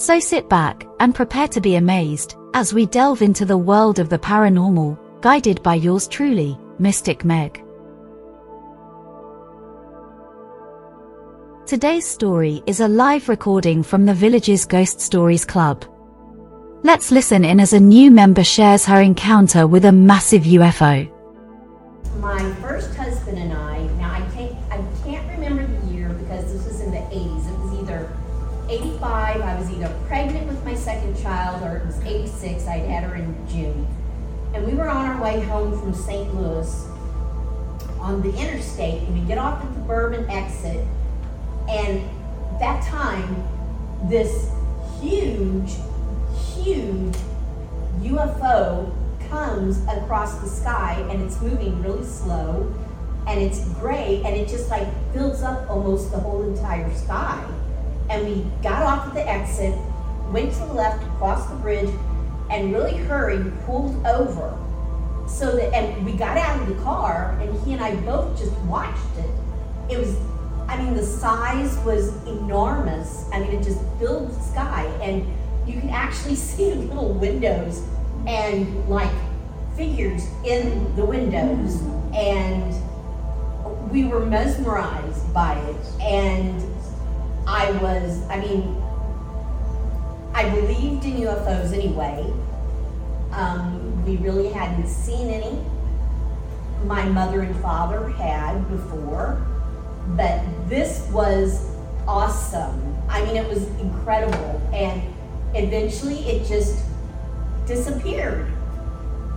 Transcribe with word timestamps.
So 0.00 0.18
sit 0.18 0.48
back 0.48 0.86
and 0.98 1.14
prepare 1.14 1.46
to 1.48 1.60
be 1.60 1.76
amazed 1.76 2.34
as 2.54 2.72
we 2.72 2.86
delve 2.86 3.20
into 3.20 3.44
the 3.44 3.58
world 3.58 3.98
of 3.98 4.08
the 4.08 4.18
paranormal, 4.18 4.98
guided 5.20 5.62
by 5.62 5.74
yours 5.74 6.08
truly, 6.08 6.58
Mystic 6.78 7.22
Meg. 7.22 7.62
Today's 11.66 12.08
story 12.08 12.62
is 12.66 12.80
a 12.80 12.88
live 12.88 13.28
recording 13.28 13.82
from 13.82 14.06
the 14.06 14.14
village's 14.14 14.64
Ghost 14.64 15.02
Stories 15.02 15.44
Club. 15.44 15.84
Let's 16.82 17.10
listen 17.10 17.44
in 17.44 17.60
as 17.60 17.74
a 17.74 17.78
new 17.78 18.10
member 18.10 18.42
shares 18.42 18.86
her 18.86 19.02
encounter 19.02 19.66
with 19.66 19.84
a 19.84 19.92
massive 19.92 20.44
UFO. 20.44 21.12
My 22.20 22.54
first 22.62 22.94
husband 22.94 23.36
and 23.36 23.52
I, 23.52 23.82
now 23.98 24.12
I 24.12 24.22
can't, 24.34 24.56
I 24.72 24.82
can't 25.04 25.28
remember 25.28 25.66
the 25.66 25.92
year 25.92 26.08
because 26.08 26.50
this 26.50 26.64
was 26.64 26.80
in 26.80 26.90
the 26.90 26.96
80s. 26.96 27.52
It 27.52 27.58
was 27.58 27.80
either 27.82 28.10
85, 28.70 29.40
I 29.40 29.58
was 29.58 29.70
either 29.70 29.92
pregnant 30.06 30.46
with 30.46 30.64
my 30.64 30.74
second 30.74 31.20
child, 31.20 31.62
or 31.62 31.78
it 31.78 31.86
was 31.86 32.00
86, 32.02 32.66
I'd 32.66 32.84
had 32.84 33.04
her 33.04 33.16
in 33.16 33.34
June. 33.48 33.86
And 34.54 34.64
we 34.64 34.74
were 34.74 34.88
on 34.88 35.06
our 35.06 35.22
way 35.22 35.40
home 35.40 35.78
from 35.78 35.92
St. 35.92 36.34
Louis 36.34 36.86
on 37.98 38.22
the 38.22 38.34
interstate, 38.36 39.02
and 39.02 39.20
we 39.20 39.26
get 39.26 39.38
off 39.38 39.62
at 39.62 39.74
the 39.74 39.80
Bourbon 39.80 40.28
exit, 40.30 40.86
and 41.68 42.00
that 42.60 42.82
time, 42.84 43.42
this 44.08 44.50
huge 45.00 45.72
huge 46.62 47.16
UFO 48.00 48.92
comes 49.28 49.82
across 49.86 50.38
the 50.40 50.48
sky 50.48 50.94
and 51.10 51.22
it's 51.22 51.40
moving 51.40 51.80
really 51.82 52.04
slow 52.04 52.72
and 53.26 53.40
it's 53.40 53.68
gray 53.74 54.22
and 54.24 54.34
it 54.34 54.48
just 54.48 54.68
like 54.70 54.88
fills 55.12 55.42
up 55.42 55.68
almost 55.70 56.10
the 56.10 56.18
whole 56.18 56.42
entire 56.42 56.92
sky. 56.94 57.42
And 58.10 58.26
we 58.26 58.44
got 58.62 58.82
off 58.82 59.06
at 59.08 59.14
the 59.14 59.26
exit, 59.26 59.78
went 60.32 60.52
to 60.54 60.58
the 60.58 60.72
left, 60.74 61.02
across 61.04 61.48
the 61.48 61.54
bridge, 61.56 61.90
and 62.50 62.72
really 62.72 62.96
hurried, 62.96 63.52
pulled 63.64 64.04
over. 64.04 64.58
So 65.28 65.54
that, 65.56 65.72
and 65.72 66.04
we 66.04 66.12
got 66.12 66.36
out 66.36 66.60
of 66.60 66.68
the 66.68 66.82
car 66.82 67.38
and 67.40 67.64
he 67.64 67.72
and 67.72 67.80
I 67.82 67.94
both 68.00 68.36
just 68.36 68.52
watched 68.62 69.16
it. 69.16 69.30
It 69.92 69.98
was, 69.98 70.16
I 70.66 70.82
mean, 70.82 70.94
the 70.94 71.06
size 71.06 71.78
was 71.84 72.08
enormous. 72.26 73.28
I 73.32 73.38
mean, 73.38 73.52
it 73.52 73.62
just 73.62 73.80
filled 74.00 74.30
the 74.30 74.40
sky. 74.40 74.86
And 75.00 75.24
you 75.66 75.80
can 75.80 75.90
actually 75.90 76.34
see 76.50 76.74
little 76.74 77.14
windows 77.14 77.84
and 78.26 78.88
like 78.88 79.10
figures 79.76 80.26
in 80.44 80.94
the 80.96 81.04
windows 81.04 81.80
and 82.14 82.74
we 83.90 84.04
were 84.04 84.24
mesmerized 84.26 85.32
by 85.32 85.54
it 85.58 86.02
and 86.02 86.60
i 87.50 87.70
was 87.82 88.22
i 88.28 88.38
mean 88.40 88.62
i 90.34 90.48
believed 90.50 91.04
in 91.04 91.16
ufos 91.26 91.72
anyway 91.72 92.18
um, 93.32 94.04
we 94.04 94.16
really 94.16 94.48
hadn't 94.48 94.88
seen 94.88 95.28
any 95.28 95.58
my 96.84 97.04
mother 97.04 97.42
and 97.42 97.56
father 97.60 98.08
had 98.10 98.68
before 98.70 99.44
but 100.16 100.40
this 100.68 101.06
was 101.12 101.66
awesome 102.08 102.96
i 103.08 103.24
mean 103.24 103.36
it 103.36 103.48
was 103.48 103.66
incredible 103.80 104.60
and 104.72 105.02
eventually 105.54 106.18
it 106.28 106.46
just 106.46 106.84
disappeared. 107.70 108.46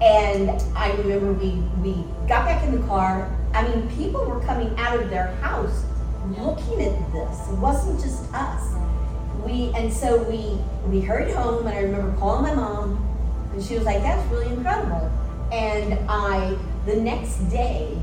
And 0.00 0.50
I 0.76 0.92
remember 0.92 1.32
we, 1.32 1.50
we 1.82 2.04
got 2.26 2.46
back 2.46 2.64
in 2.64 2.80
the 2.80 2.86
car. 2.86 3.30
I 3.54 3.68
mean, 3.68 3.88
people 3.96 4.24
were 4.24 4.40
coming 4.40 4.74
out 4.78 4.98
of 5.00 5.10
their 5.10 5.28
house 5.36 5.84
looking 6.30 6.82
at 6.82 7.12
this. 7.12 7.48
It 7.48 7.58
wasn't 7.58 8.00
just 8.00 8.32
us. 8.32 8.74
We 9.44 9.72
and 9.74 9.92
so 9.92 10.22
we 10.22 10.58
we 10.88 11.00
hurried 11.00 11.34
home 11.34 11.66
and 11.66 11.76
I 11.76 11.80
remember 11.80 12.16
calling 12.18 12.42
my 12.42 12.54
mom 12.54 13.08
and 13.52 13.62
she 13.62 13.74
was 13.74 13.84
like, 13.84 14.02
That's 14.02 14.24
really 14.30 14.52
incredible. 14.52 15.10
And 15.52 15.98
I 16.08 16.56
the 16.86 16.96
next 16.96 17.38
day 17.50 17.98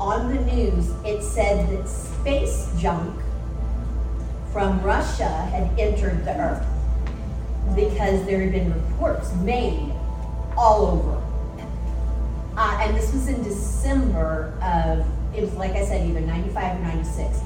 on 0.00 0.34
the 0.34 0.40
news 0.42 0.90
it 1.04 1.22
said 1.22 1.68
that 1.70 1.88
space 1.88 2.70
junk 2.78 3.20
from 4.52 4.80
Russia 4.82 5.28
had 5.28 5.78
entered 5.78 6.24
the 6.24 6.36
earth 6.38 6.66
because 7.74 8.24
there 8.26 8.40
had 8.40 8.52
been 8.52 8.72
reports 8.72 9.32
made 9.36 9.92
all 10.56 10.86
over. 10.86 11.22
Uh, 12.56 12.78
and 12.82 12.96
this 12.96 13.12
was 13.12 13.28
in 13.28 13.42
December 13.42 14.52
of, 14.62 15.06
it 15.34 15.40
was 15.42 15.52
like 15.54 15.72
I 15.72 15.84
said, 15.84 16.08
either 16.08 16.20
95 16.20 16.76
or 16.76 16.82
96. 16.82 17.40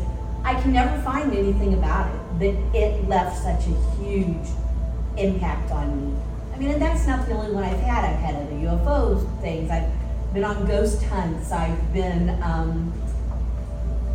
I 0.45 0.61
can 0.61 0.73
never 0.73 1.01
find 1.03 1.33
anything 1.35 1.75
about 1.75 2.15
it, 2.15 2.21
but 2.39 2.79
it 2.79 3.09
left 3.09 3.43
such 3.43 3.67
a 3.67 3.97
huge 3.99 4.49
impact 5.17 5.71
on 5.71 6.13
me. 6.13 6.19
I 6.55 6.59
mean, 6.59 6.71
and 6.71 6.81
that's 6.81 7.07
not 7.07 7.27
the 7.27 7.35
only 7.35 7.53
one 7.53 7.65
I've 7.65 7.81
had. 7.81 8.05
I've 8.05 8.19
had 8.19 8.37
other 8.37 8.53
UFOs 8.53 9.41
things. 9.41 9.71
I've 9.71 9.91
been 10.33 10.45
on 10.45 10.67
ghost 10.67 11.03
hunts. 11.05 11.53
I've 11.53 11.93
been. 11.93 12.31
Um, 12.43 12.93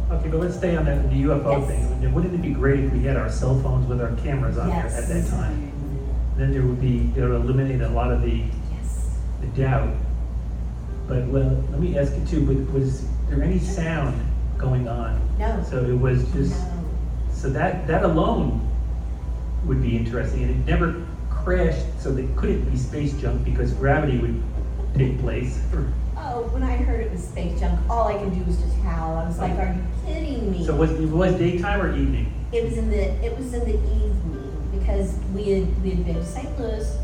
okay, 0.09 0.29
but 0.29 0.39
let's 0.39 0.55
stay 0.55 0.75
on 0.75 0.85
that 0.85 1.09
the 1.09 1.23
UFO 1.23 1.59
yes. 1.59 1.67
thing. 1.67 2.13
Wouldn't 2.13 2.33
it 2.33 2.41
be 2.41 2.53
great 2.53 2.79
if 2.79 2.93
we 2.93 3.03
had 3.03 3.17
our 3.17 3.29
cell 3.29 3.59
phones 3.61 3.87
with 3.87 4.01
our 4.01 4.15
cameras 4.17 4.57
on 4.57 4.69
yes. 4.69 4.93
there 4.93 5.03
at 5.03 5.23
that 5.23 5.29
time? 5.29 5.71
then 6.41 6.51
there 6.51 6.63
would 6.63 6.81
be, 6.81 7.11
it 7.15 7.21
would 7.21 7.31
eliminate 7.31 7.81
a 7.81 7.89
lot 7.89 8.11
of 8.11 8.21
the, 8.21 8.43
yes. 8.71 9.19
the 9.41 9.47
doubt. 9.47 9.93
But, 11.07 11.25
well, 11.25 11.63
let 11.69 11.79
me 11.79 11.97
ask 11.97 12.13
you 12.17 12.25
too, 12.25 12.65
was 12.73 13.05
there 13.31 13.43
any 13.43 13.59
sound 13.59 14.21
going 14.57 14.87
on? 14.87 15.19
No. 15.39 15.63
So 15.67 15.83
it 15.83 15.97
was 15.97 16.23
just, 16.33 16.51
No. 16.51 16.83
so 17.31 17.49
that, 17.49 17.87
that 17.87 18.03
alone 18.03 18.67
would 19.65 19.81
be 19.81 19.95
interesting, 19.97 20.43
and 20.43 20.51
it 20.51 20.69
never 20.69 21.05
crashed, 21.29 21.85
so 21.99 22.11
they 22.11 22.27
couldn't 22.35 22.69
be 22.69 22.77
space 22.77 23.13
junk 23.13 23.43
because 23.45 23.73
gravity 23.73 24.17
would 24.19 24.43
take 24.95 25.19
place. 25.19 25.61
Oh, 26.17 26.43
when 26.51 26.61
I 26.61 26.75
heard 26.75 27.01
it 27.01 27.11
was 27.11 27.23
space 27.23 27.59
junk, 27.59 27.79
all 27.89 28.07
I 28.07 28.17
could 28.21 28.33
do 28.33 28.43
was 28.43 28.57
just 28.57 28.75
howl. 28.79 29.17
I 29.17 29.25
was 29.27 29.39
like, 29.39 29.57
"Are 29.57 29.73
you 29.73 29.81
kidding 30.05 30.51
me?" 30.51 30.65
So 30.65 30.75
was, 30.75 30.91
it 30.91 31.09
was 31.09 31.33
daytime 31.35 31.81
or 31.81 31.95
evening? 31.95 32.31
It 32.51 32.63
was 32.63 32.77
in 32.77 32.89
the 32.89 33.01
it 33.25 33.35
was 33.37 33.53
in 33.53 33.61
the 33.61 33.75
evening 33.75 34.69
because 34.77 35.17
we 35.33 35.45
had 35.49 35.83
we 35.83 35.91
had 35.91 36.05
been 36.05 36.15
to 36.15 36.25
St. 36.25 36.59
Louis, 36.59 36.97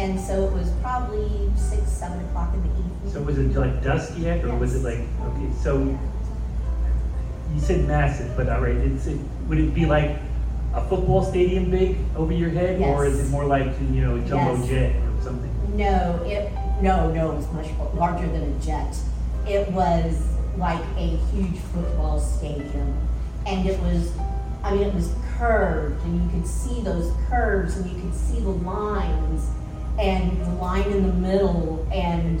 and 0.00 0.18
so 0.18 0.46
it 0.46 0.52
was 0.52 0.70
probably 0.80 1.28
six 1.56 1.86
seven 1.88 2.24
o'clock 2.26 2.54
in 2.54 2.62
the 2.62 2.68
evening. 2.70 3.10
So 3.12 3.20
was 3.22 3.38
it 3.38 3.54
like 3.54 3.82
dusk 3.82 4.14
yet, 4.16 4.42
or 4.44 4.56
was 4.56 4.74
it 4.74 4.82
like, 4.82 5.06
okay, 5.28 5.52
so 5.62 5.78
you 7.54 7.60
said 7.60 7.86
massive, 7.86 8.34
but 8.34 8.48
all 8.48 8.62
right, 8.62 8.76
it's, 8.76 9.06
it, 9.06 9.18
would 9.46 9.58
it 9.58 9.74
be 9.74 9.84
like 9.84 10.16
a 10.74 10.80
football 10.88 11.22
stadium 11.22 11.70
big 11.70 11.98
over 12.16 12.32
your 12.32 12.48
head? 12.48 12.80
Or 12.80 13.04
is 13.04 13.18
Yes. 13.18 13.26
it 13.26 13.30
more 13.30 13.44
like, 13.44 13.66
you 13.92 14.00
know, 14.00 14.16
a 14.16 14.20
jumbo 14.20 14.54
Yes. 14.56 14.68
jet 14.68 14.96
or 14.96 15.22
something? 15.22 15.76
No, 15.76 16.22
it 16.24 16.50
no 16.80 17.12
no 17.12 17.32
it 17.32 17.36
was 17.36 17.52
much 17.52 17.66
larger 17.94 18.26
than 18.26 18.42
a 18.42 18.58
jet. 18.60 18.96
It 19.46 19.70
was 19.72 20.26
like 20.56 20.82
a 20.96 21.16
huge 21.30 21.58
football 21.58 22.18
stadium, 22.18 22.96
and 23.46 23.68
it 23.68 23.78
was. 23.80 24.12
I 24.62 24.74
mean, 24.74 24.82
it 24.82 24.94
was 24.94 25.14
curved, 25.38 26.04
and 26.04 26.22
you 26.22 26.38
could 26.38 26.46
see 26.46 26.82
those 26.82 27.10
curves, 27.30 27.78
and 27.78 27.90
you 27.90 27.98
could 28.02 28.14
see 28.14 28.40
the 28.40 28.50
lines, 28.50 29.48
and 30.00 30.40
the 30.46 30.50
line 30.54 30.90
in 30.90 31.06
the 31.06 31.12
middle, 31.12 31.86
and 31.92 32.40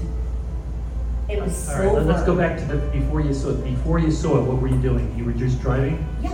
it 1.28 1.40
was 1.40 1.68
All 1.68 1.76
silver. 1.76 1.86
right, 1.86 1.94
let- 1.98 2.06
let's 2.06 2.22
go 2.24 2.34
back 2.34 2.58
to 2.58 2.64
the, 2.64 2.76
before 2.88 3.20
you 3.20 3.34
saw 3.34 3.50
it, 3.50 3.62
before 3.64 3.98
you 3.98 4.10
saw 4.10 4.38
it, 4.38 4.42
what 4.42 4.60
were 4.60 4.68
you 4.68 4.78
doing? 4.80 5.12
You 5.16 5.24
were 5.24 5.32
just 5.32 5.60
driving? 5.60 6.04
Yeah, 6.22 6.32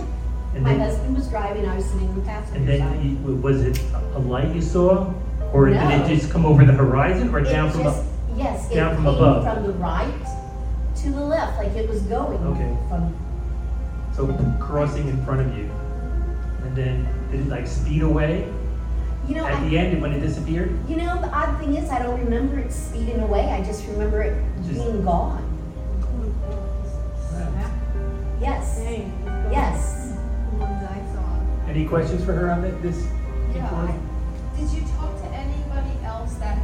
And 0.55 0.63
My 0.63 0.71
then- 0.71 0.79
husband 0.79 1.15
was 1.15 1.27
driving, 1.27 1.67
I 1.67 1.75
was 1.75 1.85
sitting 1.85 2.07
in 2.09 2.15
the 2.15 2.21
passenger 2.21 2.59
And 2.59 2.67
then, 2.67 2.79
side. 2.79 3.03
you- 3.03 3.35
was 3.35 3.61
it 3.61 3.79
a 4.15 4.19
light 4.19 4.55
you 4.55 4.61
saw? 4.61 5.05
Or 5.53 5.67
did 5.67 5.75
No. 5.75 5.89
it 5.89 6.07
just 6.07 6.31
come 6.31 6.45
over 6.45 6.65
the 6.65 6.73
horizon 6.73 7.33
or 7.33 7.39
It 7.39 7.45
down 7.49 7.69
from 7.69 7.83
just- 7.83 7.99
up? 7.99 8.05
Yes, 8.35 8.71
it 8.71 8.75
down 8.75 8.95
came 8.95 9.03
from 9.05 9.15
above? 9.15 9.43
from 9.53 9.63
the 9.67 9.73
right 9.73 10.07
to 10.95 11.11
the 11.11 11.21
left, 11.21 11.57
like 11.57 11.75
it 11.75 11.87
was 11.89 12.01
going 12.03 12.37
Okay. 12.47 12.77
from, 12.89 13.13
So 14.13 14.27
crossing 14.59 15.07
in 15.09 15.23
front 15.25 15.41
of 15.41 15.55
you. 15.55 15.69
And 16.65 16.75
then 16.75 17.07
did 17.31 17.41
it 17.41 17.49
like 17.49 17.67
speed 17.67 18.01
away 18.01 18.45
you 19.27 19.35
know, 19.35 19.45
at 19.45 19.53
I, 19.53 19.69
the 19.69 19.77
end 19.77 20.01
when 20.01 20.11
it 20.13 20.19
disappeared? 20.19 20.77
you 20.87 20.95
know, 20.97 21.19
the 21.21 21.27
odd 21.29 21.57
thing 21.59 21.75
is, 21.75 21.89
I 21.89 22.01
don't 22.01 22.19
remember 22.19 22.59
it 22.59 22.71
speeding 22.71 23.19
away, 23.21 23.51
I 23.51 23.63
just 23.63 23.85
remember 23.87 24.21
it 24.21 24.41
Just- 24.65 24.73
being 24.73 25.03
gone. 25.03 25.43
Yes, 28.39 28.79
yes. 29.51 30.13
Any 31.67 31.85
questions 31.85 32.23
for 32.23 32.33
her 32.33 32.51
on 32.51 32.61
this? 32.81 33.05
Yeah. 33.53 33.67
I- 33.71 33.99
did 34.57 34.69
you 34.71 34.81
talk 34.97 35.15
to 35.21 35.27
anybody 35.27 35.91
else 36.05 36.33
that 36.35 36.57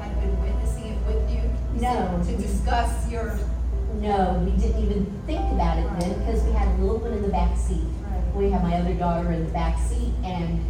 had 0.00 0.20
been 0.20 0.40
witnessing 0.40 0.84
it 0.84 0.98
with 1.06 1.30
you? 1.30 1.40
No. 1.80 2.22
To 2.24 2.36
discuss 2.36 3.10
your, 3.10 3.38
No, 4.00 4.42
we 4.44 4.52
didn't 4.52 4.82
even 4.82 5.06
think 5.26 5.40
about 5.52 5.78
it 5.78 5.88
then, 6.00 6.18
because 6.18 6.42
we 6.44 6.52
had 6.52 6.68
a 6.68 6.82
little 6.82 6.98
one 6.98 7.12
in 7.12 7.22
the 7.22 7.28
back 7.28 7.56
seat. 7.56 7.84
We 8.34 8.50
had 8.50 8.62
my 8.62 8.74
other 8.76 8.94
daughter 8.94 9.32
in 9.32 9.46
the 9.46 9.52
back 9.52 9.78
seat, 9.78 10.12
and, 10.22 10.60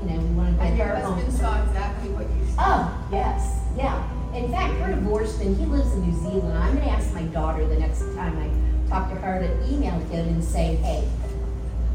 you 0.00 0.10
know, 0.10 0.20
we 0.20 0.34
wanted 0.34 0.56
to 0.56 0.62
and 0.62 0.78
your 0.78 0.88
home. 0.88 1.14
husband 1.14 1.32
saw 1.38 1.62
exactly 1.62 2.10
what 2.10 2.26
you 2.30 2.46
saw? 2.54 2.60
Oh, 2.60 3.08
yes, 3.10 3.62
yeah. 3.76 4.08
In 4.34 4.50
fact, 4.50 4.78
we're 4.80 4.94
divorced 4.94 5.40
and 5.40 5.56
he 5.56 5.64
lives 5.66 5.92
in 5.92 6.02
New 6.02 6.16
Zealand. 6.20 6.56
I'm 6.56 6.76
gonna 6.76 6.90
ask 6.90 7.12
my 7.14 7.22
daughter 7.22 7.66
the 7.66 7.78
next 7.78 8.00
time 8.14 8.36
I 8.38 8.88
talk 8.88 9.08
to 9.10 9.16
her 9.16 9.40
to 9.40 9.72
email 9.72 9.98
him 10.10 10.28
and 10.28 10.44
say, 10.44 10.76
hey, 10.76 11.08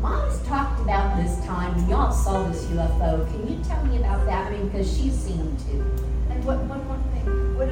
Mom's 0.01 0.41
talked 0.45 0.81
about 0.81 1.15
this 1.15 1.37
time, 1.45 1.73
and 1.77 1.89
y'all 1.89 2.11
saw 2.11 2.43
this 2.49 2.65
UFO. 2.65 3.25
Can 3.31 3.47
you 3.47 3.63
tell 3.63 3.85
me 3.85 3.97
about 3.99 4.25
that? 4.25 4.47
I 4.47 4.51
mean, 4.51 4.67
because 4.67 4.85
she's 4.97 5.13
seen 5.13 5.37
them 5.37 5.57
too. 5.57 5.81
And 6.29 6.43
what, 6.43 6.57
one 6.65 6.85
more 6.87 6.99
thing, 7.13 7.57
what 7.57 7.69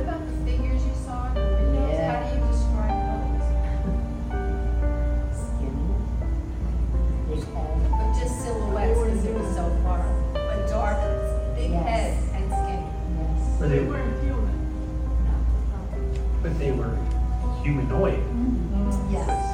But 16.91 17.41
they 17.41 17.47
were 17.47 17.63
humanoid. 17.63 18.19
Mm-hmm. 18.19 19.13
Yes. 19.13 19.51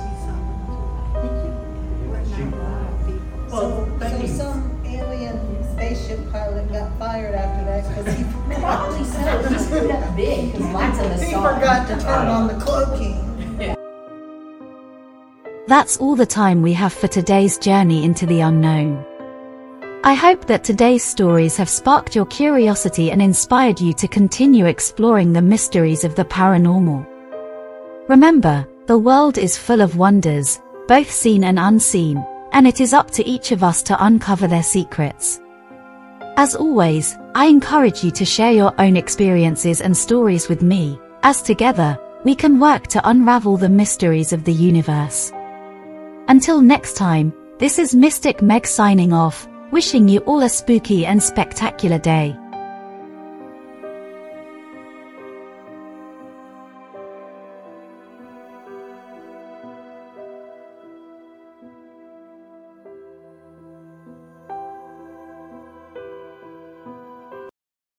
Shoot. 2.36 2.52
Well, 2.52 3.50
So, 3.50 3.98
thank 4.00 4.28
so 4.28 4.36
some 4.36 4.82
alien 4.86 5.64
spaceship 5.74 6.32
pilot 6.32 6.72
got 6.72 6.98
fired 7.00 7.34
after 7.34 7.66
that 7.66 7.88
because 7.88 8.18
he, 8.18 8.24
Probably 8.60 9.04
so. 9.04 9.50
He 9.50 9.60
screwed 9.60 9.92
up 9.92 10.16
big, 10.16 10.52
because 10.52 10.68
lots 10.68 11.00
of 11.00 11.06
us 11.06 11.22
he 11.22 11.34
forgot 11.34 11.88
to 11.88 11.96
turn 11.96 12.28
on 12.28 12.48
the 12.48 12.56
cloaking. 12.56 13.24
That's 15.68 15.98
all 15.98 16.16
the 16.16 16.26
time 16.26 16.62
we 16.62 16.74
have 16.74 16.94
for 16.94 17.08
today's 17.08 17.58
journey 17.58 18.04
into 18.06 18.26
the 18.26 18.42
unknown. 18.42 19.04
I 20.04 20.14
hope 20.14 20.46
that 20.46 20.64
today's 20.64 21.04
stories 21.04 21.58
have 21.58 21.68
sparked 21.68 22.16
your 22.16 22.26
curiosity 22.28 23.12
and 23.12 23.22
inspired 23.22 23.82
you 23.82 23.94
to 23.94 24.08
continue 24.08 24.68
exploring 24.68 25.34
the 25.34 25.42
mysteries 25.42 26.04
of 26.06 26.16
the 26.16 26.24
paranormal. 26.24 27.17
Remember, 28.08 28.66
the 28.86 28.98
world 28.98 29.38
is 29.38 29.58
full 29.58 29.82
of 29.82 29.98
wonders, 29.98 30.62
both 30.88 31.12
seen 31.12 31.44
and 31.44 31.60
unseen, 31.60 32.26
and 32.54 32.66
it 32.66 32.80
is 32.80 32.94
up 32.94 33.12
to 33.12 33.28
each 33.28 33.52
of 33.52 33.64
us 33.64 33.84
to 33.84 34.06
uncover 34.06 34.48
their 34.48 34.64
secrets. 34.64 35.42
As 36.38 36.56
always, 36.56 37.18
I 37.36 37.48
encourage 37.48 38.06
you 38.06 38.12
to 38.12 38.24
share 38.24 38.54
your 38.54 38.74
own 38.80 38.96
experiences 38.96 39.82
and 39.82 39.96
stories 39.96 40.48
with 40.48 40.62
me, 40.62 40.98
as 41.24 41.42
together, 41.42 42.00
we 42.24 42.34
can 42.34 42.62
work 42.62 42.88
to 42.88 43.10
unravel 43.10 43.58
the 43.58 43.68
mysteries 43.68 44.32
of 44.32 44.46
the 44.46 44.54
universe. 44.54 45.34
Until 46.30 46.62
next 46.62 46.96
time, 46.96 47.34
this 47.60 47.78
is 47.78 47.94
Mystic 47.94 48.42
Meg 48.42 48.66
signing 48.68 49.12
off, 49.12 49.48
wishing 49.72 50.08
you 50.08 50.20
all 50.22 50.44
a 50.44 50.50
spooky 50.50 51.06
and 51.06 51.22
spectacular 51.22 52.00
day. 52.00 52.38